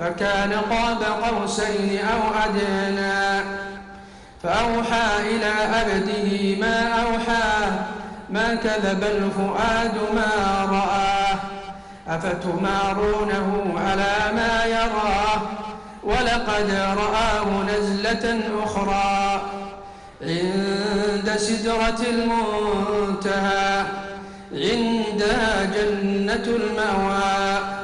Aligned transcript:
فكان 0.00 0.52
قاب 0.52 1.02
قوسين 1.02 2.00
أو 2.04 2.20
أدنى. 2.44 3.44
فأوحى 4.42 5.30
إلى 5.30 5.46
عبده 5.46 6.56
ما 6.60 6.88
أوحى 7.02 7.70
ما 8.30 8.54
كذب 8.54 9.04
الفؤاد 9.04 9.94
ما 10.14 10.30
رآه 10.70 11.38
أفتمارونه 12.08 13.74
على 13.76 14.34
ما 14.34 14.64
يراه 14.64 15.42
ولقد 16.02 16.70
رآه 16.96 17.62
نزلة 17.62 18.40
أخرى 18.64 19.40
عند 20.22 21.36
سدرة 21.36 22.00
المنتهى 22.10 23.84
عندها 24.52 25.64
جنة 25.64 26.44
المأوى. 26.46 27.83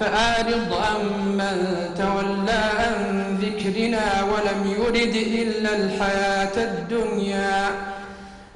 فأعرض 0.00 0.74
عمن 0.74 1.56
تولى 1.98 2.62
عن 2.78 2.94
ذكرنا 3.42 4.22
ولم 4.22 4.74
يرد 4.78 5.16
إلا 5.16 5.76
الحياة 5.76 6.56
الدنيا. 6.56 7.70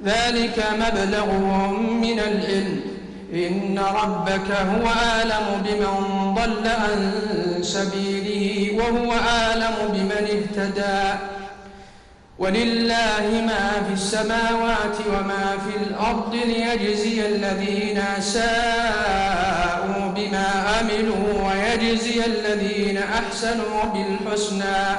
ذلك 0.05 0.65
مبلغهم 0.79 2.01
من 2.01 2.19
العلم. 2.19 2.81
إن 3.33 3.79
ربك 3.79 4.51
هو 4.51 4.87
أعلم 4.87 5.63
بمن 5.65 6.33
ضل 6.33 6.67
عن 6.67 7.13
سبيله 7.61 8.77
وهو 8.77 9.11
أعلم 9.11 9.75
بمن 9.93 10.27
اهتدى. 10.35 11.19
ولله 12.39 13.43
ما 13.47 13.83
في 13.87 13.93
السماوات 13.93 14.97
وما 15.07 15.57
في 15.65 15.77
الأرض 15.83 16.35
ليجزي 16.35 17.27
الذين 17.27 18.01
ساءوا. 18.19 19.64
بما 20.35 20.77
عملوا 20.79 21.47
ويجزي 21.47 22.25
الذين 22.25 22.97
أحسنوا 22.97 23.83
بالحسنى 23.93 24.97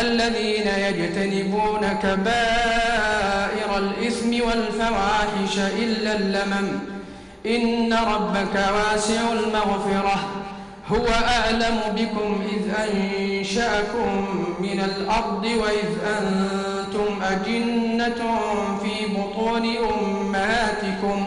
الذين 0.00 0.66
يجتنبون 0.66 1.98
كبائر 2.02 3.78
الإثم 3.78 4.30
والفواحش 4.46 5.58
إلا 5.58 6.12
اللمم. 6.16 6.68
إن 7.46 7.92
ربك 7.92 8.54
واسع 8.54 9.32
المغفرة 9.32 10.28
هو 10.88 11.06
أعلم 11.08 11.80
بكم 11.96 12.42
إذ 12.52 12.90
أنشأكم 12.90 14.26
من 14.60 14.80
الأرض 14.80 15.44
وإذ 15.44 15.90
أنتم 16.18 17.22
أجنة 17.22 18.40
في 18.82 19.06
بطون 19.16 19.76
أمهاتكم. 19.76 21.26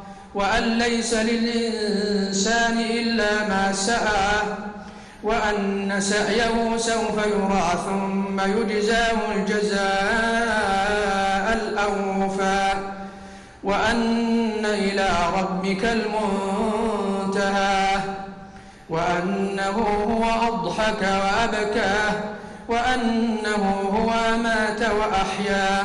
وأن 0.35 0.77
ليس 0.77 1.13
للإنسان 1.13 2.79
إلا 2.79 3.47
ما 3.47 3.71
سعى 3.73 4.41
وأن 5.23 6.01
سعيه 6.01 6.77
سوف 6.77 7.25
يرى 7.25 7.71
ثم 7.85 8.39
يجزاه 8.39 9.17
الجزاء 9.35 9.81
الأوفى 11.53 12.73
وأن 13.63 14.65
إلى 14.65 15.09
ربك 15.37 15.85
المنتهى 15.85 17.87
وأنه 18.89 19.77
هو 20.09 20.23
أضحك 20.47 21.01
وأبكى 21.01 21.95
وأنه 22.67 23.63
هو 23.93 24.37
مات 24.37 24.81
وأحيا. 24.81 25.83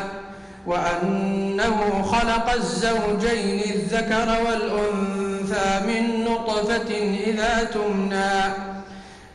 وأنه 0.67 2.03
خلق 2.03 2.53
الزوجين 2.53 3.61
الذكر 3.75 4.29
والأنثى 4.47 5.87
من 5.87 6.25
نطفة 6.25 6.95
إذا 7.27 7.65
تمنى 7.65 8.55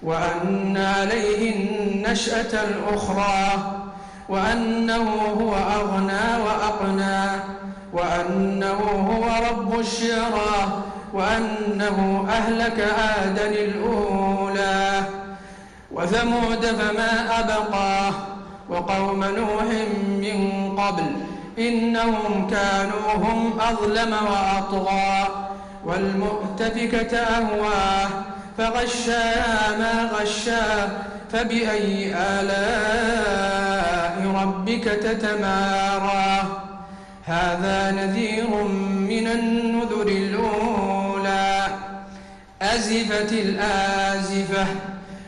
وأن 0.03 0.77
عليه 0.77 1.55
النشأة 1.55 2.63
الأخرى 2.63 3.71
وأنه 4.29 5.09
هو 5.39 5.55
أغنى 5.55 6.43
وأقنى 6.45 7.41
وأنه 7.93 8.79
هو 9.11 9.25
رب 9.49 9.79
الشعرى 9.79 10.83
وأنه 11.13 12.27
أهلك 12.29 12.79
آدا 13.19 13.47
الأولى 13.47 15.03
وثمود 15.91 16.65
فما 16.65 17.39
أبقى 17.39 17.90
وقوم 18.71 19.23
نوح 19.23 19.63
من 20.07 20.71
قبل 20.77 21.03
إنهم 21.59 22.47
كانوا 22.51 23.13
هم 23.15 23.59
أظلم 23.59 24.13
وأطغى 24.13 25.27
والمؤتفكة 25.85 27.17
أهواه 27.17 28.09
فغشاها 28.57 29.77
ما 29.77 30.11
غشا 30.13 30.89
فبأي 31.31 32.15
آلاء 32.15 33.61
ربك 34.43 34.83
تتمارى 34.83 36.43
هذا 37.25 37.91
نذير 37.91 38.63
من 39.09 39.27
النذر 39.27 40.07
الأولى 40.07 41.67
أزفت 42.61 43.33
الآزفة 43.33 44.65